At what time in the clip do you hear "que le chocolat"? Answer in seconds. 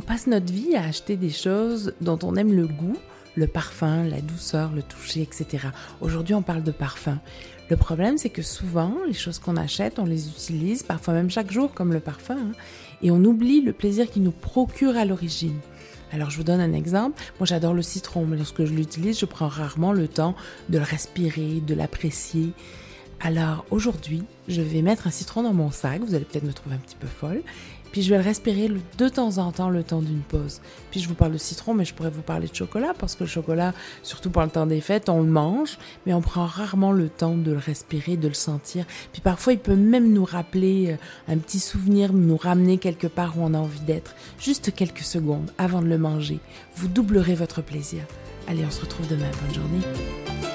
33.14-33.74